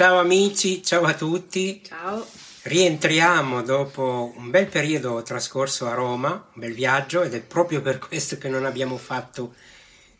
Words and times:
Ciao 0.00 0.18
amici, 0.18 0.82
ciao 0.82 1.04
a 1.04 1.12
tutti. 1.12 1.82
Ciao. 1.84 2.26
Rientriamo 2.62 3.60
dopo 3.60 4.32
un 4.34 4.48
bel 4.48 4.66
periodo 4.66 5.22
trascorso 5.22 5.88
a 5.88 5.92
Roma, 5.92 6.30
un 6.30 6.58
bel 6.58 6.72
viaggio 6.72 7.20
ed 7.20 7.34
è 7.34 7.42
proprio 7.42 7.82
per 7.82 7.98
questo 7.98 8.38
che 8.38 8.48
non 8.48 8.64
abbiamo 8.64 8.96
fatto 8.96 9.54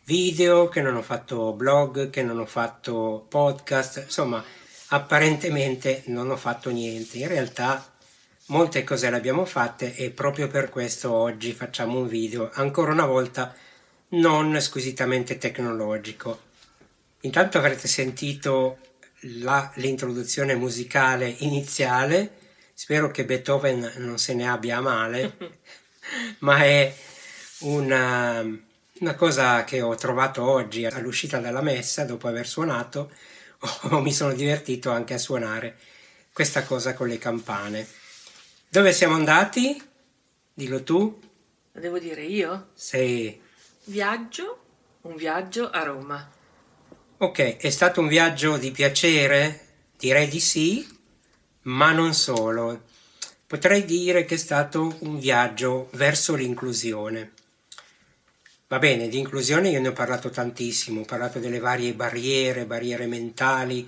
video, 0.03 0.69
che 0.69 0.81
non 0.81 0.97
ho 0.97 1.01
fatto 1.01 1.53
blog, 1.53 2.11
che 2.11 2.21
non 2.21 2.37
ho 2.37 2.45
fatto 2.45 3.25
podcast, 3.27 4.03
insomma 4.05 4.45
apparentemente 4.89 6.03
non 6.05 6.29
ho 6.29 6.37
fatto 6.37 6.69
niente. 6.69 7.17
In 7.17 7.27
realtà 7.27 7.83
molte 8.49 8.83
cose 8.83 9.09
le 9.09 9.15
abbiamo 9.15 9.45
fatte 9.45 9.95
e 9.95 10.11
proprio 10.11 10.47
per 10.47 10.69
questo 10.69 11.11
oggi 11.11 11.53
facciamo 11.53 11.97
un 11.97 12.07
video 12.07 12.51
ancora 12.53 12.91
una 12.91 13.07
volta 13.07 13.51
non 14.09 14.61
squisitamente 14.61 15.39
tecnologico. 15.39 16.39
Intanto 17.21 17.57
avrete 17.57 17.87
sentito 17.87 18.77
la, 19.21 19.71
l'introduzione 19.75 20.55
musicale 20.55 21.27
iniziale, 21.39 22.37
spero 22.73 23.11
che 23.11 23.25
Beethoven 23.25 23.93
non 23.97 24.17
se 24.17 24.33
ne 24.33 24.47
abbia 24.47 24.77
a 24.77 24.81
male, 24.81 25.37
ma 26.39 26.63
è 26.63 26.93
una, 27.59 28.41
una 28.99 29.15
cosa 29.15 29.63
che 29.63 29.81
ho 29.81 29.95
trovato 29.95 30.43
oggi 30.43 30.85
all'uscita 30.85 31.39
dalla 31.39 31.61
messa 31.61 32.05
dopo 32.05 32.27
aver 32.27 32.47
suonato, 32.47 33.11
o 33.91 34.01
mi 34.01 34.13
sono 34.13 34.33
divertito 34.33 34.89
anche 34.91 35.13
a 35.13 35.19
suonare 35.19 35.77
questa 36.33 36.63
cosa 36.63 36.93
con 36.93 37.07
le 37.07 37.17
campane. 37.17 37.87
Dove 38.69 38.93
siamo 38.93 39.15
andati? 39.15 39.81
Dillo 40.53 40.83
tu. 40.83 41.19
Lo 41.73 41.79
devo 41.79 41.99
dire 41.99 42.23
io? 42.23 42.69
Sì. 42.73 43.39
Viaggio, 43.85 44.63
un 45.01 45.15
viaggio 45.15 45.69
a 45.69 45.83
Roma. 45.83 46.39
Ok, 47.23 47.57
è 47.57 47.69
stato 47.69 48.01
un 48.01 48.07
viaggio 48.07 48.57
di 48.57 48.71
piacere? 48.71 49.59
Direi 49.95 50.27
di 50.27 50.39
sì, 50.39 50.83
ma 51.65 51.91
non 51.91 52.15
solo. 52.15 52.85
Potrei 53.45 53.85
dire 53.85 54.25
che 54.25 54.33
è 54.33 54.37
stato 54.39 54.97
un 55.01 55.19
viaggio 55.19 55.89
verso 55.91 56.33
l'inclusione. 56.33 57.33
Va 58.65 58.79
bene, 58.79 59.07
di 59.07 59.19
inclusione 59.19 59.69
io 59.69 59.79
ne 59.79 59.89
ho 59.89 59.93
parlato 59.93 60.31
tantissimo, 60.31 61.01
ho 61.01 61.05
parlato 61.05 61.37
delle 61.37 61.59
varie 61.59 61.93
barriere, 61.93 62.65
barriere 62.65 63.05
mentali, 63.05 63.87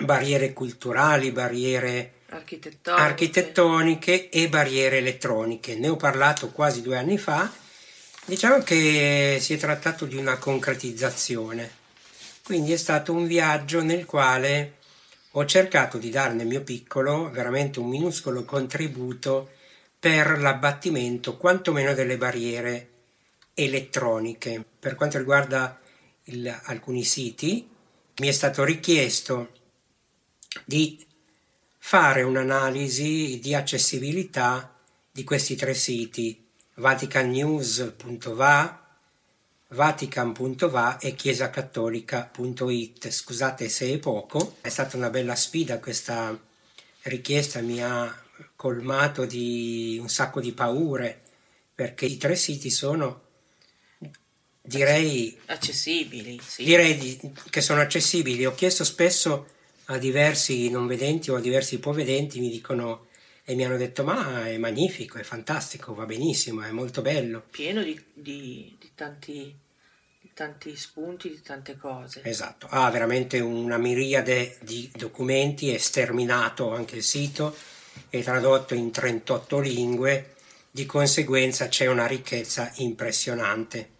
barriere 0.00 0.54
culturali, 0.54 1.32
barriere 1.32 2.12
architettoniche. 2.30 3.02
architettoniche 3.02 4.28
e 4.30 4.48
barriere 4.48 4.96
elettroniche. 4.96 5.76
Ne 5.76 5.90
ho 5.90 5.96
parlato 5.96 6.48
quasi 6.48 6.80
due 6.80 6.96
anni 6.96 7.18
fa. 7.18 7.52
Diciamo 8.24 8.62
che 8.62 9.36
si 9.38 9.52
è 9.52 9.58
trattato 9.58 10.06
di 10.06 10.16
una 10.16 10.38
concretizzazione 10.38 11.75
quindi 12.46 12.72
è 12.72 12.76
stato 12.76 13.12
un 13.12 13.26
viaggio 13.26 13.82
nel 13.82 14.04
quale 14.04 14.74
ho 15.32 15.44
cercato 15.46 15.98
di 15.98 16.10
dare 16.10 16.32
nel 16.32 16.46
mio 16.46 16.62
piccolo 16.62 17.28
veramente 17.28 17.80
un 17.80 17.88
minuscolo 17.88 18.44
contributo 18.44 19.50
per 19.98 20.38
l'abbattimento 20.38 21.36
quantomeno 21.38 21.92
delle 21.92 22.16
barriere 22.16 22.90
elettroniche. 23.52 24.64
Per 24.78 24.94
quanto 24.94 25.18
riguarda 25.18 25.76
il, 26.26 26.60
alcuni 26.66 27.02
siti, 27.02 27.68
mi 28.18 28.28
è 28.28 28.32
stato 28.32 28.62
richiesto 28.62 29.50
di 30.64 31.04
fare 31.78 32.22
un'analisi 32.22 33.40
di 33.40 33.56
accessibilità 33.56 34.72
di 35.10 35.24
questi 35.24 35.56
tre 35.56 35.74
siti, 35.74 36.46
vaticannews.va, 36.74 38.85
vatican.va 39.68 40.98
e 40.98 41.14
chiesacattolica.it. 41.14 43.10
Scusate 43.10 43.68
se 43.68 43.92
è 43.92 43.98
poco, 43.98 44.56
è 44.60 44.68
stata 44.68 44.96
una 44.96 45.10
bella 45.10 45.34
sfida 45.34 45.80
questa 45.80 46.38
richiesta, 47.02 47.60
mi 47.60 47.82
ha 47.82 48.22
colmato 48.54 49.24
di 49.24 49.98
un 50.00 50.08
sacco 50.08 50.40
di 50.40 50.52
paure 50.52 51.22
perché 51.74 52.06
i 52.06 52.16
tre 52.16 52.36
siti 52.36 52.70
sono 52.70 53.22
direi 54.66 55.38
accessibili, 55.46 56.40
sì. 56.44 56.64
direi 56.64 56.96
di, 56.96 57.32
che 57.50 57.60
sono 57.60 57.80
accessibili. 57.80 58.46
Ho 58.46 58.54
chiesto 58.54 58.84
spesso 58.84 59.46
a 59.86 59.98
diversi 59.98 60.68
non 60.70 60.86
vedenti 60.86 61.30
o 61.30 61.36
a 61.36 61.40
diversi 61.40 61.76
ipovedenti, 61.76 62.40
mi 62.40 62.50
dicono 62.50 63.05
e 63.48 63.54
mi 63.54 63.64
hanno 63.64 63.76
detto 63.76 64.02
ma 64.02 64.48
è 64.48 64.56
magnifico, 64.58 65.18
è 65.18 65.22
fantastico, 65.22 65.94
va 65.94 66.04
benissimo, 66.04 66.62
è 66.62 66.72
molto 66.72 67.00
bello. 67.00 67.44
Pieno 67.48 67.80
di, 67.80 67.96
di, 68.12 68.76
di, 68.76 68.90
tanti, 68.92 69.56
tanti 70.34 70.74
spunti, 70.74 71.28
di 71.28 71.40
tante 71.40 71.76
cose. 71.76 72.22
Esatto, 72.24 72.66
ha 72.68 72.90
veramente 72.90 73.38
una 73.38 73.78
miriade 73.78 74.56
di 74.62 74.90
documenti, 74.92 75.72
è 75.72 75.78
sterminato 75.78 76.74
anche 76.74 76.96
il 76.96 77.04
sito, 77.04 77.56
è 78.08 78.20
tradotto 78.20 78.74
in 78.74 78.90
38 78.90 79.60
lingue, 79.60 80.34
di 80.68 80.84
conseguenza 80.84 81.68
c'è 81.68 81.86
una 81.86 82.08
ricchezza 82.08 82.72
impressionante. 82.78 83.90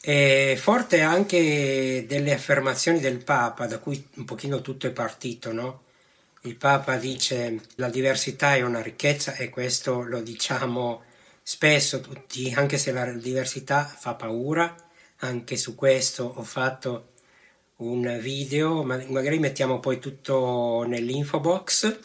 È 0.00 0.54
forte 0.56 1.00
anche 1.00 2.04
delle 2.06 2.32
affermazioni 2.32 3.00
del 3.00 3.24
Papa, 3.24 3.66
da 3.66 3.80
cui 3.80 4.06
un 4.14 4.24
pochino 4.24 4.60
tutto 4.60 4.86
è 4.86 4.92
partito, 4.92 5.52
no? 5.52 5.88
Il 6.42 6.56
Papa 6.56 6.96
dice 6.96 7.60
la 7.76 7.90
diversità 7.90 8.54
è 8.54 8.62
una 8.62 8.80
ricchezza 8.80 9.34
e 9.34 9.50
questo 9.50 10.02
lo 10.02 10.22
diciamo 10.22 11.02
spesso 11.42 12.00
tutti, 12.00 12.52
anche 12.54 12.78
se 12.78 12.92
la 12.92 13.04
diversità 13.12 13.84
fa 13.84 14.14
paura, 14.14 14.74
anche 15.18 15.56
su 15.56 15.74
questo 15.74 16.24
ho 16.24 16.42
fatto 16.42 17.12
un 17.76 18.18
video, 18.20 18.82
ma 18.84 19.02
magari 19.08 19.38
mettiamo 19.38 19.80
poi 19.80 19.98
tutto 19.98 20.84
nell'info 20.86 21.40
box, 21.40 21.98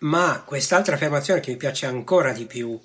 ma 0.00 0.42
quest'altra 0.42 0.94
affermazione 0.94 1.40
che 1.40 1.52
mi 1.52 1.56
piace 1.56 1.86
ancora 1.86 2.32
di 2.32 2.46
più, 2.46 2.78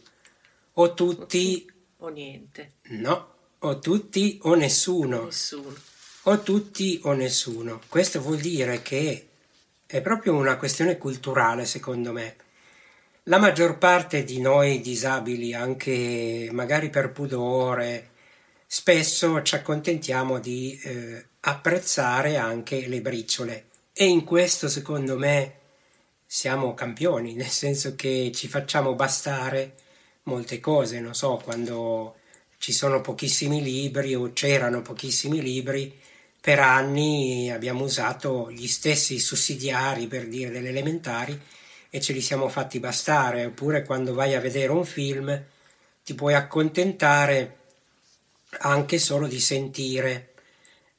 o 0.73 0.93
tutti 0.93 1.69
o 1.97 2.09
niente. 2.09 2.73
No, 2.89 3.33
o 3.59 3.79
tutti 3.79 4.39
o 4.43 4.53
nessuno. 4.53 5.25
Nessuno. 5.25 5.75
O 6.23 6.41
tutti 6.41 6.99
o 7.03 7.13
nessuno. 7.13 7.81
Questo 7.87 8.21
vuol 8.21 8.37
dire 8.37 8.81
che 8.81 9.26
è 9.87 10.01
proprio 10.01 10.35
una 10.35 10.57
questione 10.57 10.97
culturale, 10.97 11.65
secondo 11.65 12.11
me. 12.11 12.35
La 13.23 13.39
maggior 13.39 13.77
parte 13.77 14.23
di 14.23 14.39
noi 14.39 14.81
disabili, 14.81 15.53
anche 15.53 16.49
magari 16.51 16.89
per 16.89 17.11
pudore, 17.11 18.11
spesso 18.67 19.41
ci 19.41 19.55
accontentiamo 19.55 20.39
di 20.39 20.79
eh, 20.83 21.25
apprezzare 21.41 22.37
anche 22.37 22.87
le 22.87 23.01
briciole 23.01 23.65
e 23.99 24.05
in 24.05 24.23
questo, 24.25 24.69
secondo 24.69 25.17
me, 25.17 25.55
siamo 26.25 26.75
campioni, 26.75 27.33
nel 27.33 27.47
senso 27.47 27.95
che 27.95 28.31
ci 28.31 28.47
facciamo 28.47 28.93
bastare 28.93 29.73
molte 30.23 30.59
cose, 30.59 30.99
non 30.99 31.15
so, 31.15 31.41
quando 31.43 32.17
ci 32.59 32.71
sono 32.73 33.01
pochissimi 33.01 33.63
libri 33.63 34.13
o 34.13 34.31
c'erano 34.33 34.83
pochissimi 34.83 35.41
libri, 35.41 35.99
per 36.47 36.59
anni 36.59 37.51
abbiamo 37.51 37.83
usato 37.83 38.49
gli 38.49 38.67
stessi 38.67 39.19
sussidiari 39.19 40.07
per 40.07 40.29
dire 40.29 40.49
delle 40.49 40.69
elementari 40.69 41.37
e 41.89 41.99
ce 41.99 42.13
li 42.13 42.21
siamo 42.21 42.47
fatti 42.47 42.79
bastare, 42.79 43.43
oppure 43.43 43.83
quando 43.83 44.13
vai 44.13 44.33
a 44.33 44.39
vedere 44.39 44.71
un 44.71 44.85
film 44.85 45.43
ti 46.05 46.13
puoi 46.13 46.35
accontentare 46.35 47.57
anche 48.59 48.97
solo 48.97 49.27
di 49.27 49.41
sentire 49.41 50.35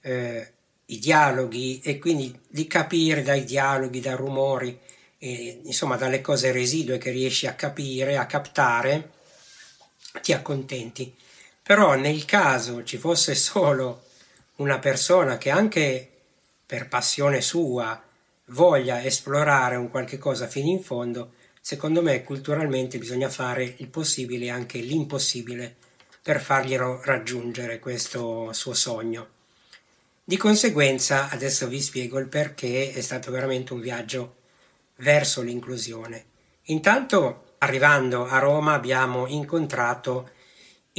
eh, 0.03 0.53
i 0.85 0.99
dialoghi 0.99 1.81
e 1.83 1.99
quindi 1.99 2.39
di 2.47 2.67
capire 2.67 3.23
dai 3.23 3.45
dialoghi, 3.45 4.01
dai 4.01 4.17
rumori, 4.17 4.79
e, 5.17 5.61
insomma 5.65 5.97
dalle 5.97 6.21
cose 6.21 6.53
residue 6.53 6.99
che 6.99 7.11
riesci 7.11 7.47
a 7.47 7.55
capire, 7.55 8.19
a 8.19 8.27
captare, 8.27 9.13
ti 10.21 10.35
accontenti. 10.35 11.17
Però 11.63 11.95
nel 11.95 12.27
caso 12.27 12.85
ci 12.85 12.99
fosse 12.99 13.35
solo 13.35 14.08
una 14.59 14.79
persona 14.79 15.39
che 15.39 15.51
anche 15.51 16.11
per 16.65 16.89
passione 16.89 17.41
sua 17.41 18.01
voglia 18.47 19.03
esplorare 19.05 19.77
un 19.77 19.91
qualche 19.91 20.19
cosa 20.19 20.47
fino 20.47 20.69
in 20.69 20.83
fondo, 20.83 21.33
secondo 21.61 22.03
me 22.03 22.23
culturalmente 22.23 22.99
bisogna 22.99 23.29
fare 23.29 23.75
il 23.79 23.89
possibile 23.89 24.47
e 24.47 24.51
anche 24.51 24.79
l'impossibile 24.79 25.77
per 26.23 26.41
farglielo 26.41 27.01
raggiungere 27.05 27.79
questo 27.79 28.53
suo 28.53 28.75
sogno. 28.75 29.37
Di 30.25 30.37
conseguenza 30.37 31.31
adesso 31.31 31.67
vi 31.69 31.81
spiego 31.81 32.19
il 32.19 32.29
perché 32.29 32.93
è 32.93 33.01
stato 33.01 33.31
veramente 33.31 33.73
un 33.73 33.81
viaggio 33.81 34.35
verso 34.97 35.41
l'inclusione. 35.41 36.25
Intanto 36.65 37.55
arrivando 37.59 38.27
a 38.27 38.39
Roma 38.39 38.75
abbiamo 38.75 39.27
incontrato 39.27 40.31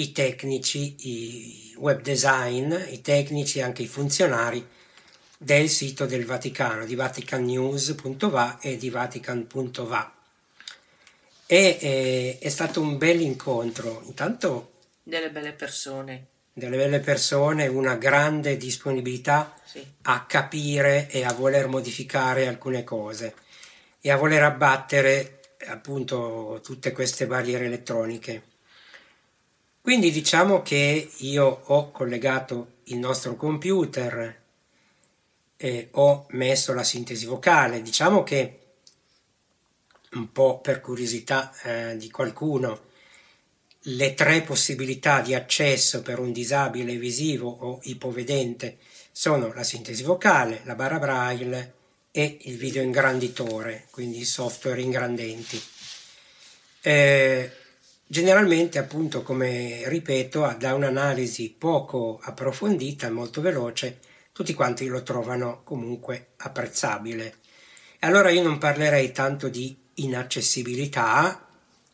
i 0.02 0.12
tecnici, 0.12 0.96
i 1.00 1.76
web 1.78 2.02
design, 2.02 2.74
i 2.90 3.02
tecnici 3.02 3.60
e 3.60 3.64
anche 3.64 3.84
i 3.84 3.88
funzionari 3.88 4.66
del 5.38 5.70
sito 5.70 6.06
del 6.06 6.26
Vaticano, 6.26 6.86
di 6.86 6.96
vaticannews.va 6.96 8.60
e 8.60 8.78
di 8.78 8.90
vatican.va. 8.90 10.14
E 11.46 11.78
eh, 11.82 12.38
è 12.40 12.50
stato 12.50 12.82
un 12.82 12.98
bel 12.98 13.22
incontro, 13.22 14.02
intanto... 14.06 14.74
Delle 15.04 15.32
belle 15.32 15.54
persone. 15.54 16.28
delle 16.54 16.78
belle 16.78 17.00
persone, 17.00 17.68
una 17.68 17.96
grande 17.96 18.58
disponibilità 18.58 19.56
Sì. 19.64 19.86
a 20.04 20.26
capire 20.26 21.10
e 21.10 21.24
a 21.24 21.34
voler 21.34 21.68
modificare 21.68 22.48
alcune 22.48 22.84
cose 22.84 23.34
e 24.02 24.12
a 24.12 24.18
voler 24.18 24.44
abbattere 24.44 25.40
appunto 25.68 26.60
tutte 26.64 26.92
queste 26.92 27.28
barriere 27.28 27.66
elettroniche. 27.66 28.49
Quindi 29.90 30.12
diciamo 30.12 30.62
che 30.62 31.10
io 31.18 31.62
ho 31.66 31.90
collegato 31.90 32.74
il 32.84 33.00
nostro 33.00 33.36
computer 33.36 34.40
e 35.58 35.88
ho 35.94 36.28
messo 36.30 36.76
la 36.76 36.84
sintesi 36.84 37.26
vocale. 37.26 37.82
Diciamo 37.82 38.22
che 38.22 38.60
un 40.12 40.32
po' 40.32 40.60
per 40.60 40.80
curiosità 40.80 41.52
eh, 41.64 41.98
di 41.98 42.12
qualcuno, 42.12 42.82
le 43.80 44.14
tre 44.14 44.44
possibilità 44.44 45.22
di 45.22 45.34
accesso 45.34 46.04
per 46.04 46.20
un 46.20 46.32
disabile 46.32 46.96
visivo 46.96 47.50
o 47.50 47.80
ipovedente 47.82 48.78
sono 49.12 49.52
la 49.54 49.64
sintesi 49.64 50.04
vocale, 50.04 50.62
la 50.66 50.76
barra 50.76 51.00
braille 51.00 51.74
e 52.12 52.38
il 52.42 52.58
video 52.58 52.84
ingranditore, 52.84 53.88
quindi 53.90 54.24
software 54.24 54.82
ingrandenti. 54.82 55.60
Eh, 56.82 57.59
generalmente, 58.12 58.80
appunto, 58.80 59.22
come 59.22 59.88
ripeto, 59.88 60.56
da 60.58 60.74
un'analisi 60.74 61.54
poco 61.56 62.20
approfondita 62.24 63.06
e 63.06 63.12
molto 63.12 63.40
veloce, 63.40 64.00
tutti 64.32 64.56
quanti 64.56 64.88
lo 64.88 65.04
trovano 65.04 65.62
comunque 65.64 66.30
apprezzabile. 66.38 67.36
E 68.00 68.08
allora 68.08 68.32
io 68.32 68.42
non 68.42 68.58
parlerei 68.58 69.12
tanto 69.12 69.48
di 69.48 69.78
inaccessibilità, 69.96 71.48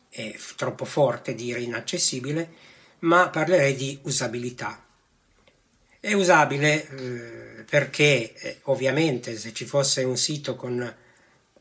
è 0.08 0.34
troppo 0.56 0.86
forte 0.86 1.34
dire 1.34 1.60
inaccessibile, 1.60 2.48
ma 3.00 3.28
parlerei 3.28 3.74
di 3.74 3.98
usabilità. 4.04 4.82
È 6.00 6.12
usabile 6.14 6.88
eh, 6.88 7.64
perché 7.68 8.32
eh, 8.32 8.58
ovviamente 8.62 9.36
se 9.36 9.52
ci 9.52 9.66
fosse 9.66 10.02
un 10.02 10.16
sito 10.16 10.56
con 10.56 10.94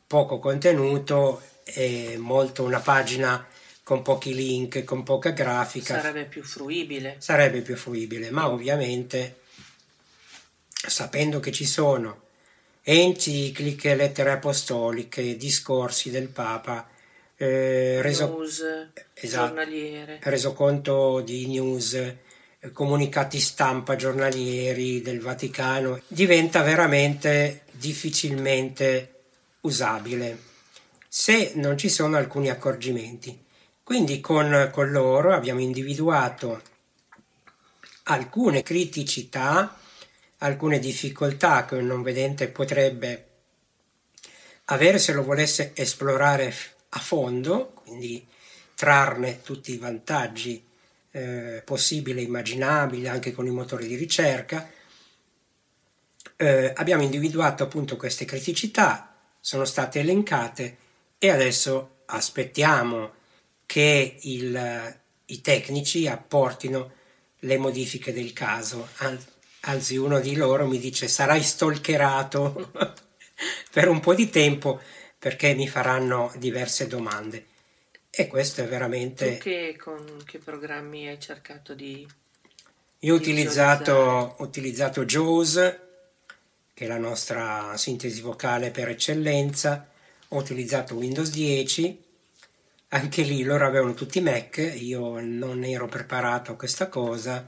poco 0.08 0.40
contenuto 0.40 1.42
è 1.64 2.16
molto 2.16 2.64
una 2.64 2.80
pagina 2.80 3.46
con 3.86 4.02
pochi 4.02 4.34
link, 4.34 4.84
con 4.84 5.04
poca 5.04 5.30
grafica. 5.30 6.02
Sarebbe 6.02 6.26
più 6.26 6.42
fruibile. 6.42 7.18
Sarebbe 7.20 7.62
più 7.62 7.76
fruibile, 7.76 8.32
ma 8.32 8.50
ovviamente 8.50 9.42
sapendo 10.68 11.40
che 11.40 11.52
ci 11.52 11.68
sono 11.68 12.24
encicliche, 12.82 13.94
lettere 13.94 14.32
apostoliche, 14.32 15.38
discorsi 15.38 16.10
del 16.10 16.30
Papa, 16.30 16.90
eh, 17.38 18.02
reso, 18.02 18.28
News, 18.28 18.64
esatto, 19.14 19.48
giornaliere. 19.54 20.20
resoconto 20.24 21.22
di 21.22 21.46
news, 21.46 22.16
comunicati 22.74 23.40
stampa 23.40 23.96
giornalieri 23.96 25.04
del 25.04 25.20
Vaticano, 25.20 26.02
diventa 26.08 26.64
veramente 26.64 27.66
difficilmente 27.72 29.12
usabile 29.62 30.54
se 31.08 31.52
non 31.54 31.78
ci 31.78 31.88
sono 31.88 32.18
alcuni 32.18 32.50
accorgimenti. 32.50 33.45
Quindi 33.86 34.20
con, 34.20 34.72
con 34.74 34.90
loro 34.90 35.32
abbiamo 35.32 35.60
individuato 35.60 36.60
alcune 38.06 38.64
criticità, 38.64 39.78
alcune 40.40 40.80
difficoltà 40.80 41.66
che 41.66 41.76
un 41.76 41.86
non 41.86 42.02
vedente 42.02 42.48
potrebbe 42.48 43.28
avere 44.66 44.98
se 44.98 45.14
lo 45.14 45.22
volesse 45.22 45.74
esplorare 45.76 46.52
a 46.90 47.00
fondo, 47.00 47.74
quindi 47.84 48.26
trarne 48.74 49.44
tutti 49.44 49.74
i 49.74 49.78
vantaggi 49.78 50.66
eh, 51.12 51.62
possibili 51.64 52.22
e 52.22 52.24
immaginabili 52.24 53.08
anche 53.08 53.34
con 53.34 53.46
i 53.46 53.52
motori 53.52 53.86
di 53.86 53.96
ricerca. 53.98 54.68
Eh, 56.38 56.74
abbiamo 56.76 57.04
individuato 57.04 57.62
appunto 57.62 57.98
queste 57.98 58.26
criticità, 58.26 59.16
sono 59.40 59.64
state 59.64 60.00
elencate 60.00 60.78
e 61.20 61.30
adesso 61.30 61.98
aspettiamo 62.06 63.15
che 63.66 64.18
il, 64.22 65.00
i 65.26 65.42
tecnici 65.42 66.08
apportino 66.08 66.92
le 67.40 67.58
modifiche 67.58 68.14
del 68.14 68.34
caso. 68.34 68.90
Anzi, 69.62 69.98
uno 69.98 70.20
di 70.20 70.36
loro 70.36 70.68
mi 70.68 70.80
dice 70.80 71.08
sarai 71.08 71.42
stalkerato 71.42 72.72
per 73.72 73.88
un 73.88 74.00
po' 74.00 74.14
di 74.14 74.30
tempo 74.30 74.80
perché 75.18 75.54
mi 75.54 75.68
faranno 75.68 76.32
diverse 76.38 76.88
domande. 76.88 77.46
E 78.10 78.28
questo 78.28 78.62
è 78.62 78.68
veramente... 78.68 79.38
Tu 79.38 79.44
che, 79.44 79.76
con 79.78 80.22
che 80.26 80.38
programmi 80.38 81.08
hai 81.08 81.20
cercato 81.20 81.74
di... 81.74 82.08
Io 83.00 83.14
ho 83.14 83.18
utilizzato, 83.18 84.36
utilizzato 84.40 85.04
JAWS, 85.04 85.80
che 86.74 86.86
è 86.86 86.88
la 86.88 86.98
nostra 86.98 87.76
sintesi 87.76 88.22
vocale 88.22 88.72
per 88.72 88.90
eccellenza, 88.90 89.90
ho 90.30 90.38
utilizzato 90.38 90.96
Windows 90.96 91.30
10, 91.30 92.05
anche 92.90 93.24
lì 93.24 93.44
loro 93.44 93.66
avevano 93.66 93.94
tutti 93.94 94.22
Mac, 94.22 94.58
io 94.80 95.20
non 95.20 95.64
ero 95.64 95.88
preparato 95.88 96.52
a 96.52 96.56
questa 96.56 96.88
cosa 96.88 97.48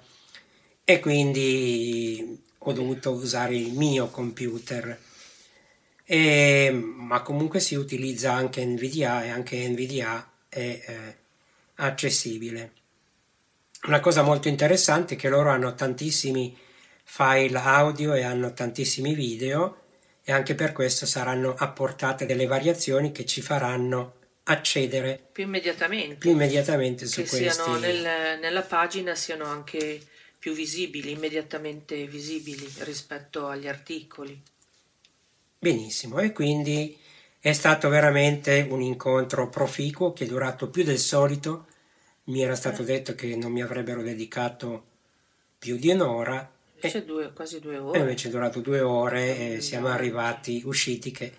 e 0.84 1.00
quindi 1.00 2.44
ho 2.58 2.72
dovuto 2.74 3.12
usare 3.12 3.56
il 3.56 3.74
mio 3.74 4.08
computer. 4.08 5.00
E, 6.04 6.72
ma 6.72 7.22
comunque 7.22 7.60
si 7.60 7.76
utilizza 7.76 8.34
anche 8.34 8.64
NVDA 8.66 9.26
e 9.26 9.30
anche 9.30 9.68
NVDA 9.68 10.32
è 10.50 10.60
eh, 10.60 11.18
accessibile. 11.76 12.72
Una 13.84 14.00
cosa 14.00 14.22
molto 14.22 14.48
interessante 14.48 15.16
è 15.16 15.18
che 15.18 15.30
loro 15.30 15.50
hanno 15.50 15.76
tantissimi 15.76 16.58
file 17.04 17.58
audio 17.58 18.14
e 18.14 18.24
hanno 18.24 18.54
tantissimi 18.54 19.14
video 19.14 19.84
e 20.24 20.32
anche 20.34 20.56
per 20.56 20.74
questo 20.74 21.06
saranno 21.06 21.54
apportate 21.58 22.26
delle 22.26 22.48
variazioni 22.48 23.12
che 23.12 23.26
ci 23.26 23.42
faranno 23.42 24.17
accedere 24.50 25.28
più 25.32 25.44
immediatamente, 25.44 26.16
più 26.16 26.32
immediatamente 26.32 27.06
su 27.06 27.22
che 27.22 27.28
questi 27.28 27.50
siano 27.50 27.78
nel, 27.78 28.40
nella 28.40 28.62
pagina 28.62 29.16
siano 29.16 29.46
anche 29.46 30.00
più 30.38 30.54
visibili, 30.54 31.12
immediatamente 31.12 32.06
visibili 32.06 32.70
rispetto 32.80 33.48
agli 33.48 33.68
articoli. 33.68 34.40
Benissimo, 35.60 36.20
e 36.20 36.32
quindi 36.32 36.98
è 37.40 37.52
stato 37.52 37.90
veramente 37.90 38.66
un 38.70 38.82
incontro 38.82 39.50
proficuo 39.50 40.14
che 40.14 40.26
è 40.26 40.28
durato 40.28 40.70
più 40.70 40.84
del 40.84 41.00
solito. 41.00 41.66
Mi 42.26 42.42
era 42.42 42.56
stato 42.56 42.84
detto 42.84 43.16
che 43.16 43.36
non 43.36 43.52
mi 43.52 43.62
avrebbero 43.62 44.02
dedicato 44.02 44.86
più 45.58 45.78
di 45.78 45.90
un'ora. 45.90 46.50
Invece 46.76 47.00
e, 47.00 47.06
due, 47.06 47.34
quasi 47.34 47.60
due 47.60 47.76
e 47.76 47.80
ore. 47.80 48.00
invece 48.00 48.28
è 48.28 48.32
durato 48.32 48.60
due 48.60 48.80
ore 48.80 49.56
e 49.56 49.62
siamo 49.62 49.88
arrivati, 49.88 50.62
usciti 50.64 51.12
che 51.12 51.34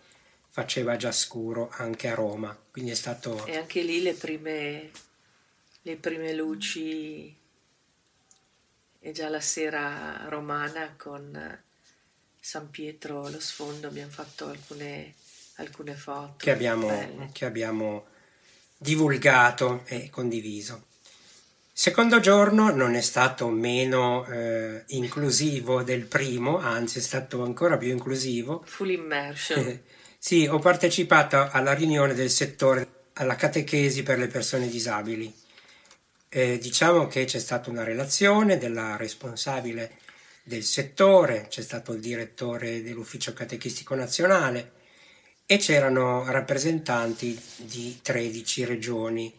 faceva 0.58 0.96
già 0.96 1.12
scuro 1.12 1.68
anche 1.70 2.08
a 2.08 2.14
Roma. 2.14 2.56
Quindi 2.72 2.90
è 2.90 2.94
stato... 2.94 3.46
E 3.46 3.56
anche 3.56 3.80
lì 3.82 4.02
le 4.02 4.14
prime, 4.14 4.90
le 5.82 5.96
prime 5.96 6.34
luci 6.34 7.32
e 8.98 9.12
già 9.12 9.28
la 9.28 9.40
sera 9.40 10.26
romana 10.28 10.94
con 10.96 11.62
San 12.40 12.70
Pietro 12.70 13.26
allo 13.26 13.38
sfondo 13.38 13.86
abbiamo 13.86 14.10
fatto 14.10 14.48
alcune, 14.48 15.14
alcune 15.56 15.94
foto 15.94 16.34
che 16.38 16.50
abbiamo, 16.50 17.30
che 17.30 17.44
abbiamo 17.44 18.06
divulgato 18.76 19.82
e 19.84 20.10
condiviso. 20.10 20.86
Secondo 21.72 22.18
giorno 22.18 22.74
non 22.74 22.96
è 22.96 23.00
stato 23.00 23.46
meno 23.48 24.26
eh, 24.26 24.82
inclusivo 24.88 25.84
del 25.84 26.02
primo, 26.06 26.58
anzi 26.58 26.98
è 26.98 27.02
stato 27.02 27.44
ancora 27.44 27.76
più 27.76 27.90
inclusivo. 27.90 28.64
Full 28.66 28.90
immersion. 28.90 29.82
sì, 30.20 30.46
ho 30.46 30.58
partecipato 30.58 31.48
alla 31.50 31.72
riunione 31.72 32.12
del 32.12 32.28
settore, 32.28 33.06
alla 33.14 33.36
catechesi 33.36 34.02
per 34.02 34.18
le 34.18 34.26
persone 34.26 34.68
disabili. 34.68 35.32
Eh, 36.28 36.58
diciamo 36.58 37.06
che 37.06 37.24
c'è 37.24 37.38
stata 37.38 37.70
una 37.70 37.84
relazione 37.84 38.58
della 38.58 38.96
responsabile 38.96 39.92
del 40.42 40.64
settore, 40.64 41.46
c'è 41.48 41.62
stato 41.62 41.92
il 41.92 42.00
direttore 42.00 42.82
dell'ufficio 42.82 43.32
catechistico 43.32 43.94
nazionale 43.94 44.72
e 45.46 45.56
c'erano 45.56 46.24
rappresentanti 46.30 47.40
di 47.56 48.00
13 48.02 48.64
regioni 48.64 49.32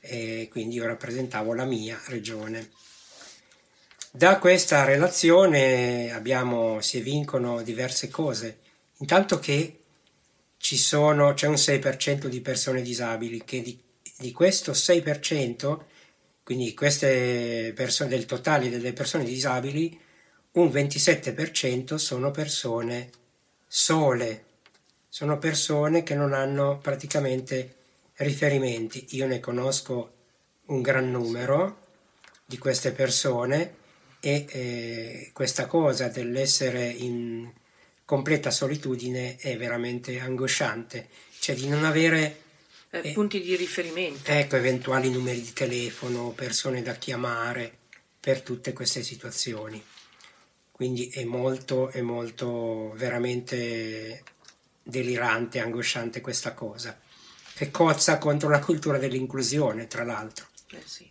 e 0.00 0.48
quindi 0.50 0.74
io 0.74 0.86
rappresentavo 0.86 1.54
la 1.54 1.64
mia 1.64 2.00
regione. 2.06 2.70
Da 4.10 4.38
questa 4.38 4.84
relazione 4.84 6.12
abbiamo, 6.12 6.80
si 6.80 6.98
evincono 6.98 7.62
diverse 7.62 8.08
cose. 8.08 8.58
Intanto 8.98 9.38
che 9.38 9.83
sono, 10.72 11.34
c'è 11.34 11.46
un 11.46 11.56
6% 11.56 12.26
di 12.26 12.40
persone 12.40 12.80
disabili, 12.80 13.44
che 13.44 13.60
di, 13.60 13.78
di 14.16 14.32
questo 14.32 14.72
6%, 14.72 15.78
quindi 16.42 16.72
queste 16.72 17.72
persone, 17.74 18.08
del 18.08 18.24
totale 18.24 18.70
delle 18.70 18.94
persone 18.94 19.24
disabili, 19.24 20.00
un 20.52 20.68
27% 20.68 21.96
sono 21.96 22.30
persone 22.30 23.10
sole, 23.66 24.44
sono 25.10 25.38
persone 25.38 26.02
che 26.02 26.14
non 26.14 26.32
hanno 26.32 26.78
praticamente 26.78 27.74
riferimenti. 28.14 29.08
Io 29.10 29.26
ne 29.26 29.40
conosco 29.40 30.12
un 30.66 30.80
gran 30.80 31.10
numero 31.10 31.82
di 32.46 32.56
queste 32.56 32.92
persone 32.92 33.82
e 34.20 34.46
eh, 34.48 35.30
questa 35.34 35.66
cosa 35.66 36.08
dell'essere 36.08 36.88
in 36.88 37.52
completa 38.04 38.50
solitudine 38.50 39.36
è 39.36 39.56
veramente 39.56 40.18
angosciante, 40.20 41.08
cioè 41.38 41.54
di 41.54 41.68
non 41.68 41.84
avere 41.84 42.42
eh, 42.90 43.12
punti 43.12 43.40
di 43.40 43.56
riferimento. 43.56 44.30
Ecco, 44.30 44.56
eventuali 44.56 45.10
numeri 45.10 45.40
di 45.40 45.52
telefono, 45.52 46.30
persone 46.30 46.82
da 46.82 46.94
chiamare 46.94 47.78
per 48.20 48.42
tutte 48.42 48.72
queste 48.72 49.02
situazioni. 49.02 49.82
Quindi 50.70 51.08
è 51.08 51.24
molto, 51.24 51.90
è 51.90 52.00
molto 52.00 52.92
veramente 52.96 54.22
delirante, 54.82 55.60
angosciante 55.60 56.20
questa 56.20 56.52
cosa, 56.52 56.98
che 57.54 57.70
cozza 57.70 58.18
contro 58.18 58.48
la 58.48 58.58
cultura 58.58 58.98
dell'inclusione, 58.98 59.86
tra 59.86 60.04
l'altro. 60.04 60.46
Eh 60.70 60.82
sì. 60.84 61.10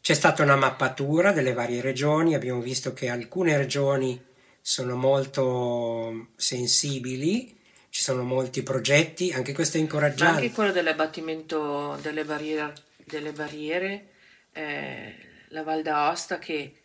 C'è 0.00 0.14
stata 0.14 0.42
una 0.42 0.56
mappatura 0.56 1.30
delle 1.30 1.52
varie 1.52 1.80
regioni, 1.80 2.34
abbiamo 2.34 2.60
visto 2.60 2.92
che 2.92 3.08
alcune 3.08 3.56
regioni 3.56 4.20
sono 4.62 4.94
molto 4.94 6.28
sensibili, 6.36 7.58
ci 7.90 8.00
sono 8.00 8.22
molti 8.22 8.62
progetti, 8.62 9.32
anche 9.32 9.52
questo 9.52 9.76
è 9.76 9.80
incoraggiante. 9.80 10.32
Ma 10.32 10.38
anche 10.38 10.52
quello 10.52 10.72
dell'abbattimento 10.72 11.98
delle 12.00 12.24
barriere, 12.24 12.72
delle 13.04 13.32
barriere 13.32 14.10
eh, 14.52 15.14
la 15.48 15.62
Val 15.64 15.82
d'Aosta 15.82 16.38
che 16.38 16.76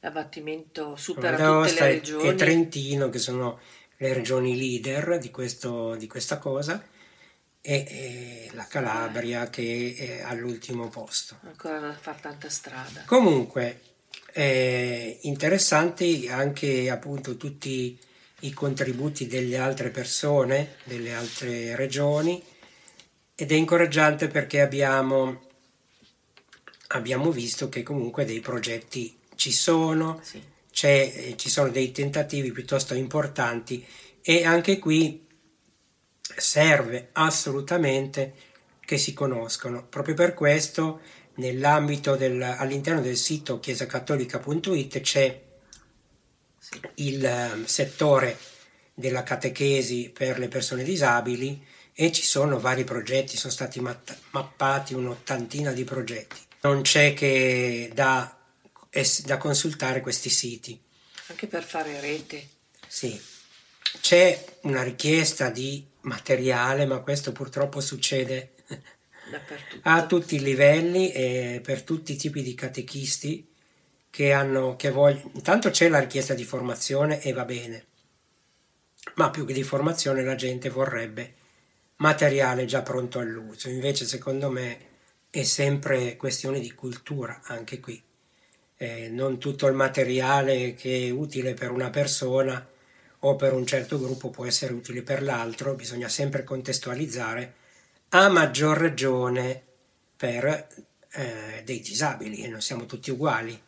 l'abbattimento 0.00 0.96
supera 0.96 1.36
tutte 1.36 1.72
le 1.72 1.86
regioni. 1.86 2.28
E 2.28 2.34
Trentino 2.34 3.08
che 3.08 3.18
sono 3.18 3.60
le 3.96 4.12
regioni 4.12 4.56
leader 4.56 5.18
di, 5.18 5.30
questo, 5.30 5.94
di 5.94 6.08
questa 6.08 6.38
cosa 6.38 6.84
e, 7.60 7.86
e 7.88 8.50
la 8.54 8.66
Calabria 8.66 9.48
che 9.48 9.94
è 9.96 10.22
all'ultimo 10.22 10.88
posto. 10.88 11.38
Ancora 11.44 11.78
da 11.78 11.92
fare 11.92 12.18
tanta 12.20 12.48
strada. 12.50 13.04
Comunque, 13.06 13.80
eh, 14.32 15.18
interessanti 15.22 16.28
anche 16.28 16.90
appunto 16.90 17.36
tutti 17.36 17.98
i 18.40 18.52
contributi 18.52 19.26
delle 19.26 19.58
altre 19.58 19.90
persone, 19.90 20.76
delle 20.84 21.14
altre 21.14 21.76
regioni 21.76 22.42
ed 23.34 23.50
è 23.50 23.54
incoraggiante 23.54 24.28
perché 24.28 24.60
abbiamo, 24.60 25.42
abbiamo 26.88 27.30
visto 27.30 27.68
che 27.68 27.82
comunque 27.82 28.24
dei 28.24 28.40
progetti 28.40 29.16
ci 29.36 29.52
sono, 29.52 30.20
sì. 30.22 30.42
ci 30.70 31.48
sono 31.48 31.68
dei 31.70 31.92
tentativi 31.92 32.52
piuttosto 32.52 32.94
importanti 32.94 33.84
e 34.22 34.44
anche 34.44 34.78
qui 34.78 35.26
serve 36.20 37.08
assolutamente 37.12 38.34
che 38.84 38.98
si 38.98 39.12
conoscano. 39.12 39.86
Proprio 39.86 40.14
per 40.14 40.34
questo 40.34 41.00
nell'ambito 41.36 42.16
del, 42.16 42.42
all'interno 42.42 43.00
del 43.00 43.16
sito 43.16 43.58
chiesacattolica.it 43.60 45.00
c'è 45.00 45.42
il 46.96 47.24
ehm, 47.24 47.64
settore 47.64 48.38
della 48.94 49.22
catechesi 49.22 50.10
per 50.10 50.38
le 50.38 50.48
persone 50.48 50.82
disabili 50.82 51.64
e 51.94 52.12
ci 52.12 52.22
sono 52.22 52.58
vari 52.58 52.84
progetti, 52.84 53.36
sono 53.36 53.52
stati 53.52 53.80
mappati 54.30 54.94
un'ottantina 54.94 55.72
di 55.72 55.84
progetti. 55.84 56.40
Non 56.62 56.82
c'è 56.82 57.12
che 57.14 57.90
da, 57.92 58.38
da 59.24 59.36
consultare 59.36 60.00
questi 60.00 60.30
siti. 60.30 60.80
Anche 61.26 61.46
per 61.46 61.64
fare 61.64 62.00
rete. 62.00 62.48
Sì, 62.86 63.20
c'è 64.00 64.44
una 64.62 64.82
richiesta 64.82 65.50
di 65.50 65.86
materiale, 66.02 66.86
ma 66.86 66.98
questo 66.98 67.32
purtroppo 67.32 67.80
succede 67.80 68.52
a 69.82 70.06
tutti 70.06 70.36
i 70.36 70.40
livelli 70.40 71.12
e 71.12 71.60
per 71.62 71.82
tutti 71.82 72.12
i 72.12 72.16
tipi 72.16 72.42
di 72.42 72.54
catechisti 72.54 73.48
che 74.10 74.32
hanno 74.32 74.76
che 74.76 74.90
vogliono. 74.90 75.30
Intanto 75.34 75.70
c'è 75.70 75.88
la 75.88 76.00
richiesta 76.00 76.34
di 76.34 76.44
formazione 76.44 77.22
e 77.22 77.32
va 77.32 77.44
bene, 77.44 77.86
ma 79.14 79.30
più 79.30 79.44
che 79.46 79.52
di 79.52 79.62
formazione 79.62 80.22
la 80.22 80.34
gente 80.34 80.68
vorrebbe 80.68 81.34
materiale 81.96 82.64
già 82.66 82.82
pronto 82.82 83.18
all'uso. 83.18 83.68
Invece, 83.68 84.04
secondo 84.04 84.50
me, 84.50 84.78
è 85.30 85.44
sempre 85.44 86.16
questione 86.16 86.60
di 86.60 86.72
cultura 86.72 87.40
anche 87.44 87.80
qui. 87.80 88.02
Eh, 88.76 89.08
non 89.08 89.38
tutto 89.38 89.66
il 89.66 89.74
materiale 89.74 90.74
che 90.74 91.06
è 91.06 91.10
utile 91.10 91.54
per 91.54 91.70
una 91.70 91.88
persona 91.90 92.68
o 93.20 93.36
per 93.36 93.52
un 93.52 93.64
certo 93.64 94.00
gruppo 94.00 94.30
può 94.30 94.44
essere 94.44 94.72
utile 94.74 95.02
per 95.02 95.22
l'altro, 95.22 95.74
bisogna 95.74 96.08
sempre 96.08 96.42
contestualizzare, 96.42 97.54
a 98.14 98.28
maggior 98.28 98.76
ragione 98.76 99.62
per 100.16 100.68
eh, 101.12 101.62
dei 101.64 101.80
disabili 101.80 102.42
e 102.42 102.48
non 102.48 102.60
siamo 102.60 102.86
tutti 102.86 103.10
uguali. 103.10 103.58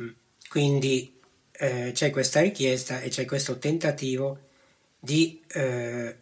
Mm. 0.00 0.08
Quindi 0.48 1.18
eh, 1.52 1.90
c'è 1.92 2.10
questa 2.10 2.40
richiesta 2.40 3.00
e 3.00 3.08
c'è 3.08 3.24
questo 3.24 3.58
tentativo 3.58 4.46
di 4.98 5.42
eh, 5.48 6.16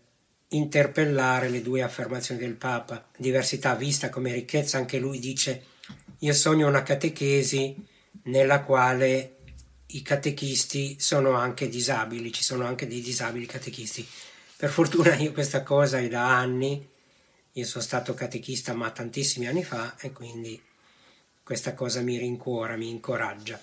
interpellare 0.49 1.49
le 1.49 1.62
due 1.62 1.83
affermazioni 1.83 2.40
del 2.40 2.54
Papa, 2.54 3.09
diversità 3.16 3.75
vista 3.75 4.09
come 4.09 4.33
ricchezza, 4.33 4.78
anche 4.78 4.99
lui 4.99 5.18
dice 5.18 5.64
io 6.21 6.33
sogno 6.33 6.68
una 6.68 6.83
catechesi 6.83 7.75
nella 8.25 8.61
quale 8.61 9.35
i 9.87 10.02
catechisti 10.02 10.97
sono 10.99 11.33
anche 11.33 11.68
disabili, 11.68 12.33
ci 12.33 12.45
sono 12.45 12.66
anche 12.66 12.87
dei 12.87 13.00
disabili 13.00 13.47
catechisti. 13.47 14.06
Per 14.56 14.71
fortuna 14.71 15.14
io 15.16 15.33
questa 15.33 15.62
cosa 15.62 15.99
è 15.99 16.09
da 16.09 16.38
anni, 16.38 16.95
io 17.57 17.65
sono 17.65 17.83
stato 17.83 18.13
catechista 18.13 18.75
ma 18.75 18.91
tantissimi 18.91 19.47
anni 19.47 19.65
fa 19.65 19.97
e 19.99 20.13
quindi 20.13 20.63
questa 21.43 21.73
cosa 21.73 22.01
mi 22.01 22.19
rincuora, 22.19 22.77
mi 22.77 22.91
incoraggia. 22.91 23.59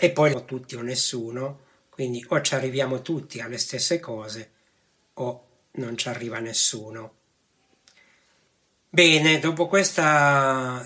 E 0.00 0.10
poi 0.10 0.32
o 0.32 0.44
tutti 0.44 0.74
o 0.74 0.82
nessuno, 0.82 1.66
quindi 1.90 2.24
o 2.28 2.40
ci 2.40 2.54
arriviamo 2.54 3.02
tutti 3.02 3.40
alle 3.40 3.58
stesse 3.58 4.00
cose 4.00 4.50
o 5.14 5.46
non 5.72 5.96
ci 5.96 6.08
arriva 6.08 6.40
nessuno. 6.40 7.18
Bene, 8.88 9.38
dopo 9.38 9.68
questo 9.68 10.02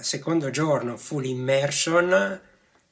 secondo 0.03 0.51
giorno 0.51 0.99
full 0.99 1.25
immersion, 1.25 2.41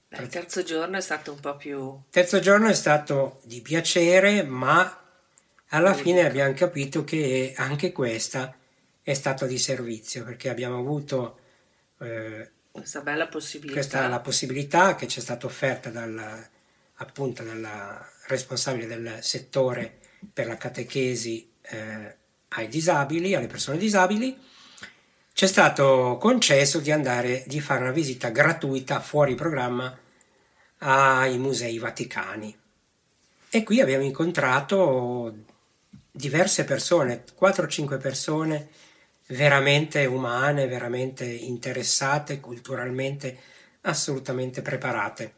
il 0.08 0.28
terzo 0.28 0.62
giorno 0.62 0.96
è 0.96 1.02
stato 1.02 1.32
un 1.32 1.40
po' 1.40 1.56
più... 1.56 1.78
Il 1.78 2.04
terzo 2.08 2.40
giorno 2.40 2.68
è 2.68 2.74
stato 2.74 3.40
di 3.42 3.60
piacere, 3.60 4.42
ma 4.44 5.02
alla 5.68 5.92
fine 5.92 6.24
abbiamo 6.24 6.54
capito 6.54 7.04
che 7.04 7.52
anche 7.54 7.92
questa 7.92 8.56
è 9.02 9.14
stata 9.14 9.46
di 9.46 9.58
servizio, 9.58 10.24
perché 10.24 10.48
abbiamo 10.48 10.78
avuto 10.78 11.38
eh, 11.98 12.50
questa 12.70 13.00
bella 13.00 13.28
possibilità. 13.28 13.74
Questa 13.74 14.06
la 14.08 14.20
possibilità 14.20 14.94
che 14.94 15.08
ci 15.08 15.18
è 15.18 15.22
stata 15.22 15.46
offerta 15.46 15.90
dal, 15.90 16.48
appunto 16.94 17.42
dalla 17.42 18.08
responsabile 18.26 18.86
del 18.86 19.18
settore 19.20 19.98
per 20.32 20.46
la 20.46 20.56
catechesi 20.56 21.50
eh, 21.62 22.16
ai 22.48 22.68
disabili, 22.68 23.34
alle 23.34 23.46
persone 23.46 23.76
disabili, 23.76 24.38
ci 25.34 25.44
è 25.44 25.48
stato 25.48 26.18
concesso 26.20 26.78
di 26.78 26.90
andare, 26.90 27.44
di 27.46 27.60
fare 27.60 27.82
una 27.82 27.90
visita 27.90 28.28
gratuita 28.28 29.00
fuori 29.00 29.34
programma 29.34 29.98
ai 30.78 31.38
musei 31.38 31.78
vaticani. 31.78 32.56
E 33.50 33.62
qui 33.64 33.80
abbiamo 33.80 34.04
incontrato 34.04 35.34
diverse 36.10 36.64
persone, 36.64 37.24
4 37.34 37.64
o 37.64 37.68
5 37.68 37.96
persone 37.98 38.68
veramente 39.28 40.04
umane, 40.06 40.66
veramente 40.66 41.24
interessate, 41.24 42.40
culturalmente 42.40 43.38
assolutamente 43.82 44.62
preparate. 44.62 45.34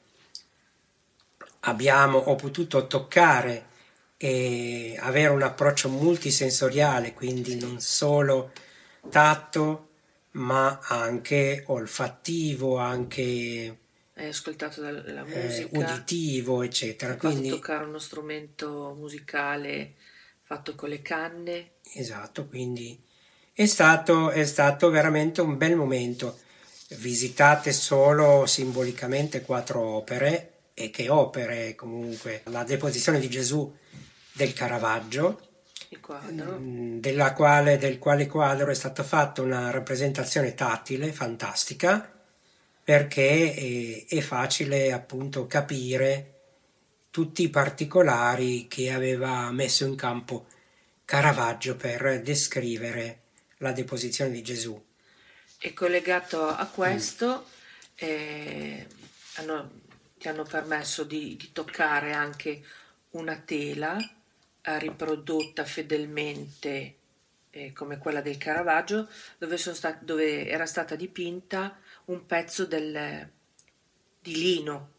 Abbiamo, 1.61 2.19
ho 2.19 2.35
potuto 2.35 2.87
toccare 2.87 3.67
e 4.17 4.97
avere 5.01 5.29
un 5.29 5.43
approccio 5.43 5.89
multisensoriale, 5.89 7.15
quindi 7.15 7.57
non 7.57 7.81
solo 7.81 8.53
tatto, 9.09 9.89
ma 10.33 10.79
anche 10.83 11.65
olfattivo, 11.67 12.77
anche 12.77 13.79
hai 14.17 14.29
ascoltato 14.29 14.81
la, 14.81 15.25
eh, 15.27 15.43
musica, 15.43 15.69
eh, 15.69 15.79
uditivo, 15.79 16.63
eccetera. 16.63 17.17
Quindi, 17.17 17.49
toccare 17.49 17.85
uno 17.85 17.99
strumento 17.99 18.95
musicale 18.97 19.95
fatto 20.43 20.75
con 20.75 20.89
le 20.89 21.03
canne. 21.03 21.73
Esatto, 21.95 22.47
quindi 22.47 22.97
è 23.55 23.67
stato, 23.67 24.31
è 24.31 24.45
stato 24.45 24.91
veramente 24.91 25.41
un 25.41 25.57
bel 25.57 25.77
momento. 25.77 26.41
Visitate 26.99 27.73
solo 27.73 28.47
simbolicamente 28.47 29.43
quattro 29.43 29.81
opere, 29.81 30.51
e 30.75 30.91
che 30.91 31.09
opere 31.09 31.77
comunque, 31.77 32.43
la 32.47 32.65
deposizione 32.65 33.21
di 33.21 33.31
Gesù 33.31 33.73
del 34.33 34.53
Caravaggio, 34.53 35.41
mm, 36.59 36.99
della 36.99 37.33
quale, 37.33 37.79
del 37.79 37.99
quale 37.99 38.27
quadro 38.27 38.71
è 38.71 38.75
stata 38.75 39.05
fatta 39.05 39.41
una 39.41 39.71
rappresentazione 39.71 40.55
tattile 40.55 41.13
fantastica 41.13 42.11
perché 42.83 43.55
è, 44.09 44.15
è 44.17 44.21
facile 44.21 44.93
appunto 44.93 45.47
capire 45.47 46.31
tutti 47.11 47.45
i 47.45 47.49
particolari 47.49 48.67
che 48.67 48.93
aveva 48.93 49.51
messo 49.53 49.87
in 49.87 49.95
campo 49.95 50.47
Caravaggio 51.05 51.77
per 51.77 52.21
descrivere 52.23 53.21
la 53.65 53.73
deposizione 53.73 54.31
di 54.31 54.43
Gesù. 54.43 54.83
E 55.59 55.73
collegato 55.73 56.47
a 56.47 56.67
questo, 56.67 57.47
mm. 57.47 57.97
eh, 57.97 58.87
hanno, 59.35 59.81
ti 60.19 60.29
hanno 60.29 60.45
permesso 60.45 61.05
di, 61.05 61.37
di 61.37 61.51
toccare 61.53 62.13
anche 62.13 62.63
una 63.11 63.37
tela 63.37 63.99
eh, 64.61 64.79
riprodotta 64.79 65.65
fedelmente 65.65 66.97
eh, 67.51 67.73
come 67.73 67.99
quella 67.99 68.21
del 68.21 68.37
Caravaggio, 68.37 69.09
dove, 69.39 69.57
stati, 69.57 70.05
dove, 70.05 70.47
era 70.47 70.67
stata 70.67 70.97
dipinta 70.97 71.79
un 72.07 72.27
pezzo 72.27 72.67
del, 72.67 73.29
di 74.21 74.35
lino 74.35 74.91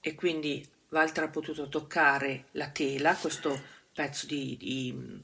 e 0.00 0.14
quindi 0.14 0.66
Walter 0.88 1.24
ha 1.24 1.28
potuto 1.28 1.68
toccare 1.68 2.46
la 2.52 2.68
tela, 2.68 3.14
questo 3.14 3.58
pezzo 3.92 4.26
di, 4.26 4.56
di, 4.58 5.22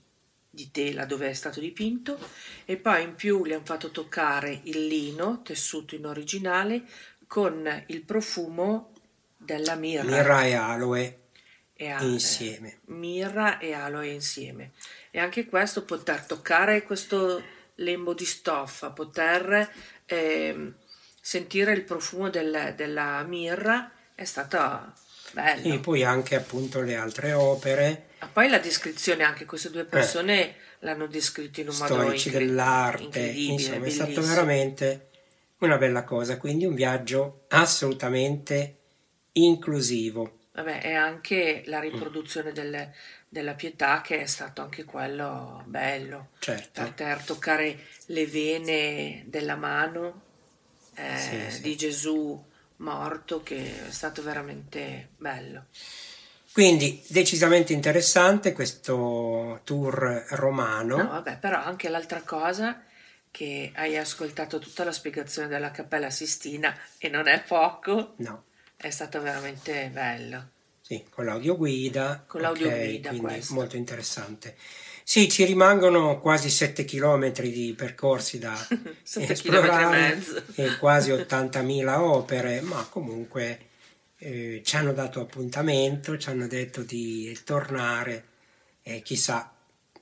di 0.59 0.73
tela 0.73 1.05
dove 1.05 1.29
è 1.31 1.33
stato 1.35 1.61
dipinto 1.61 2.19
e 2.65 2.77
poi 2.77 3.05
in 3.05 3.15
più 3.15 3.47
gli 3.47 3.53
hanno 3.53 3.65
fatto 3.65 3.93
toccare 3.93 4.61
il 4.65 4.88
lino 4.88 5.41
tessuto 5.43 5.95
in 5.95 6.05
originale 6.05 6.83
con 7.29 7.85
il 7.87 8.03
profumo 8.03 8.93
della 9.37 9.77
mirra. 9.77 10.03
Mirra 10.03 10.43
e 10.43 10.55
aloe 10.55 11.19
e 11.75 11.95
insieme. 12.00 12.81
mirra 12.87 13.59
e 13.59 13.73
aloe 13.73 14.09
insieme. 14.09 14.73
E 15.12 15.21
anche 15.21 15.47
questo, 15.47 15.85
poter 15.85 16.23
toccare 16.23 16.83
questo 16.83 17.41
lembo 17.77 18.15
di 18.15 18.25
stoffa, 18.25 18.91
poter 18.91 19.73
eh, 20.07 20.73
sentire 21.21 21.73
il 21.73 21.85
profumo 21.85 22.31
del, 22.31 22.75
della 22.77 23.23
mirra 23.23 23.93
è 24.17 24.25
stata 24.25 24.93
bella. 25.32 25.75
E 25.75 25.78
poi 25.78 26.04
anche 26.04 26.35
appunto 26.35 26.80
le 26.80 26.97
altre 26.97 27.32
opere. 27.32 28.06
Ma 28.20 28.28
poi 28.28 28.49
la 28.49 28.58
descrizione, 28.58 29.23
anche 29.23 29.44
queste 29.44 29.70
due 29.70 29.85
persone 29.85 30.49
eh, 30.49 30.54
l'hanno 30.80 31.06
descritto 31.06 31.61
in 31.61 31.68
un 31.68 31.76
modo 31.76 31.94
Storici 31.94 32.28
incred- 32.28 32.47
dell'arte, 32.47 33.20
insomma 33.20 33.87
è 33.87 33.90
stato 33.90 34.23
veramente 34.23 35.08
una 35.58 35.76
bella 35.76 36.04
cosa, 36.04 36.37
quindi 36.37 36.64
un 36.64 36.75
viaggio 36.75 37.44
assolutamente 37.49 38.76
inclusivo. 39.32 40.37
Vabbè, 40.52 40.80
e 40.82 40.94
anche 40.94 41.62
la 41.66 41.78
riproduzione 41.78 42.52
delle, 42.52 42.92
della 43.28 43.54
pietà 43.54 44.00
che 44.00 44.20
è 44.20 44.26
stato 44.26 44.62
anche 44.62 44.85
quello 44.85 45.62
bello. 45.66 46.30
Certo. 46.40 46.82
Poter 46.82 47.23
toccare 47.23 47.78
le 48.06 48.26
vene 48.26 49.23
della 49.26 49.54
mano 49.54 50.23
eh, 50.94 51.16
sì, 51.16 51.50
sì. 51.50 51.61
di 51.62 51.76
Gesù 51.76 52.44
morto 52.78 53.42
che 53.42 53.87
è 53.87 53.90
stato 53.90 54.23
veramente 54.23 55.11
bello. 55.16 55.66
Quindi 56.52 57.02
decisamente 57.06 57.73
interessante 57.73 58.52
questo 58.52 59.61
tour 59.64 60.26
romano. 60.30 60.97
No, 60.97 61.08
vabbè, 61.08 61.38
però 61.38 61.62
anche 61.62 61.88
l'altra 61.88 62.23
cosa 62.23 62.82
che 63.30 63.70
hai 63.75 63.97
ascoltato 63.97 64.58
tutta 64.58 64.82
la 64.82 64.92
spiegazione 64.92 65.47
della 65.47 65.70
Cappella 65.70 66.11
Sistina 66.11 66.76
e 66.99 67.08
non 67.08 67.28
è 67.28 67.42
poco. 67.42 68.14
No. 68.16 68.44
È 68.75 68.90
stato 68.90 69.20
veramente 69.20 69.90
bello. 69.92 70.50
Sì, 70.80 71.04
con 71.11 71.26
l'audioguida. 71.26 72.25
Con 72.26 72.40
l'audioguida, 72.40 73.11
okay, 73.11 73.20
quindi 73.20 73.47
molto 73.50 73.76
interessante. 73.76 74.56
Sì, 75.09 75.31
ci 75.31 75.47
rimangono 75.47 76.21
quasi 76.21 76.50
7 76.50 76.85
km 76.85 77.33
di 77.41 77.73
percorsi 77.75 78.38
da 78.38 78.55
esplorare 79.16 80.23
e, 80.55 80.64
e 80.64 80.77
quasi 80.77 81.12
80.000 81.12 81.97
opere, 81.97 82.61
ma 82.61 82.87
comunque 82.90 83.68
eh, 84.18 84.61
ci 84.62 84.77
hanno 84.77 84.92
dato 84.92 85.23
appuntamento, 85.23 86.18
ci 86.18 86.29
hanno 86.29 86.47
detto 86.47 86.83
di 86.83 87.35
tornare 87.42 88.25
e 88.83 89.01
chissà 89.01 89.51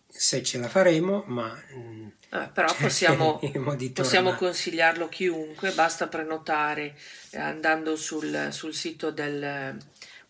se 0.08 0.42
ce 0.42 0.58
la 0.58 0.68
faremo, 0.68 1.22
ma... 1.28 1.56
Eh, 1.68 2.50
però 2.52 2.74
possiamo, 2.74 3.38
possiamo 3.94 4.34
consigliarlo 4.34 5.04
a 5.04 5.08
chiunque, 5.08 5.70
basta 5.70 6.08
prenotare 6.08 6.96
eh, 7.30 7.38
andando 7.38 7.94
sul, 7.94 8.48
sul, 8.50 8.74
sito 8.74 9.12
del 9.12 9.78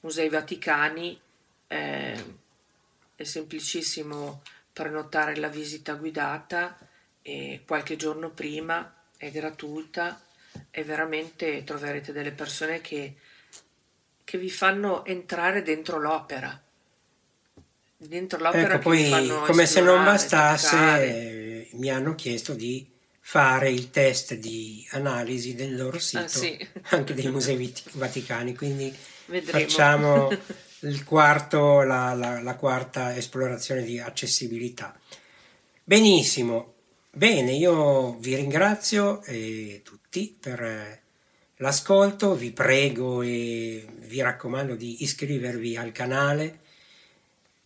Musei 0.01 0.29
Vaticani, 0.29 1.19
eh, 1.67 2.25
è 3.17 3.25
semplicissimo 3.25 4.43
prenotare 4.77 5.37
la 5.37 5.49
visita 5.49 5.95
guidata 5.95 6.77
e 7.23 7.63
qualche 7.67 7.97
giorno 7.97 8.29
prima 8.29 8.95
è 9.17 9.31
gratuita 9.31 10.21
e 10.71 10.85
veramente 10.85 11.65
troverete 11.65 12.13
delle 12.13 12.31
persone 12.31 12.83
che, 12.83 13.15
che 14.23 14.37
vi 14.37 14.51
fanno 14.51 15.03
entrare 15.07 15.63
dentro 15.63 15.99
l'opera. 15.99 16.63
Dentro 17.97 18.39
l'opera 18.39 18.75
ecco, 18.75 18.91
poi 18.91 19.29
come 19.47 19.65
se 19.65 19.81
non 19.81 20.05
bastasse 20.05 21.69
mi 21.73 21.89
hanno 21.89 22.15
chiesto 22.15 22.53
di 22.53 22.87
fare 23.19 23.71
il 23.71 23.89
test 23.89 24.35
di 24.35 24.87
analisi 24.91 25.55
del 25.55 25.75
loro 25.75 25.99
sito 25.99 26.23
ah, 26.23 26.29
sì. 26.29 26.69
anche 26.91 27.15
dei 27.15 27.31
musei 27.31 27.75
vaticani 27.93 28.55
quindi 28.55 28.95
Vedremo. 29.25 29.59
facciamo 29.59 30.29
il 30.87 31.05
quarto, 31.05 31.83
la, 31.83 32.15
la, 32.15 32.41
la 32.41 32.55
quarta 32.55 33.17
esplorazione 33.17 33.83
di 33.83 33.99
accessibilità. 33.99 34.99
Benissimo, 35.83 36.75
bene, 37.11 37.53
io 37.53 38.17
vi 38.19 38.35
ringrazio 38.35 39.23
eh, 39.25 39.83
tutti 39.85 40.37
per 40.39 40.63
eh, 40.63 41.03
l'ascolto, 41.57 42.35
vi 42.35 42.53
prego 42.53 43.23
e 43.23 43.87
vi 43.99 44.21
raccomando 44.21 44.75
di 44.75 45.03
iscrivervi 45.03 45.77
al 45.77 45.93
canale, 45.93 46.61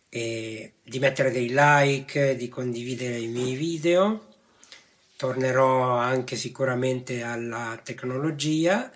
e 0.09 0.73
di 0.83 0.99
mettere 0.99 1.31
dei 1.31 1.51
like, 1.53 2.35
di 2.35 2.49
condividere 2.49 3.17
i 3.17 3.27
miei 3.27 3.55
video. 3.55 4.27
Tornerò 5.15 5.95
anche 5.97 6.35
sicuramente 6.35 7.21
alla 7.21 7.79
tecnologia 7.81 8.91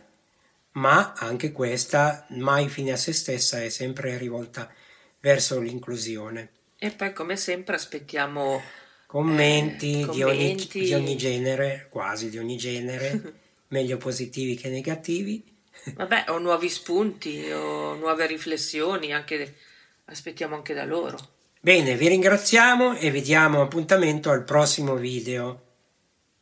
ma 0.75 1.13
anche 1.13 1.51
questa 1.51 2.25
mai 2.29 2.69
fine 2.69 2.91
a 2.91 2.97
se 2.97 3.13
stessa 3.13 3.61
è 3.61 3.69
sempre 3.69 4.17
rivolta 4.17 4.71
verso 5.19 5.59
l'inclusione. 5.59 6.51
E 6.77 6.91
poi 6.91 7.13
come 7.13 7.35
sempre 7.38 7.75
aspettiamo 7.75 8.61
commenti, 9.05 10.01
eh, 10.01 10.05
commenti. 10.05 10.17
Di, 10.17 10.23
ogni, 10.23 10.88
di, 10.88 10.93
ogni, 10.93 11.17
genere, 11.17 11.88
quasi 11.89 12.29
di 12.29 12.38
ogni 12.38 12.57
genere, 12.57 13.33
meglio 13.69 13.97
positivi 13.97 14.55
che 14.55 14.69
negativi. 14.69 15.43
Vabbè, 15.93 16.25
o 16.27 16.38
nuovi 16.39 16.69
spunti 16.69 17.49
o 17.51 17.95
nuove 17.95 18.27
riflessioni, 18.27 19.13
anche, 19.13 19.55
aspettiamo 20.05 20.55
anche 20.55 20.73
da 20.73 20.85
loro. 20.85 21.17
Bene, 21.61 21.95
vi 21.95 22.09
ringraziamo 22.09 22.97
e 22.97 23.09
vi 23.09 23.21
diamo 23.21 23.61
appuntamento 23.61 24.29
al 24.29 24.43
prossimo 24.43 24.95
video. 24.95 25.61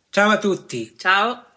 Ciao 0.09 0.29
a 0.29 0.37
tutti! 0.37 0.95
Ciao! 0.97 1.52